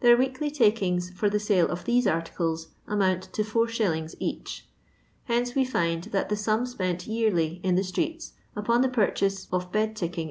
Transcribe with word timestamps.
Thairweeklj 0.00 0.50
tanngt 0.74 1.14
for 1.14 1.30
the 1.30 1.38
lale 1.48 1.68
of 1.68 1.84
these 1.84 2.04
artidet 2.06 2.66
•mount 2.88 3.30
to 3.30 4.04
it, 4.08 4.14
each« 4.18 4.66
Hence 5.26 5.54
we 5.54 5.64
find 5.64 6.02
that 6.02 6.28
the 6.28 6.36
sum 6.36 6.66
spent 6.66 7.04
yearW 7.06 7.60
in 7.62 7.76
the 7.76 7.82
ftreets 7.82 8.32
upon 8.56 8.80
the 8.80 8.88
puxchase 8.88 9.46
of 9.52 9.70
bed 9.70 9.94
tick 9.94 10.18
ing, 10.18 10.28